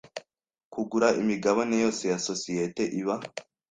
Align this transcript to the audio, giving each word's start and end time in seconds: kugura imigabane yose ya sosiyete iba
kugura 0.73 1.07
imigabane 1.21 1.75
yose 1.83 2.03
ya 2.11 2.17
sosiyete 2.27 2.83
iba 2.99 3.15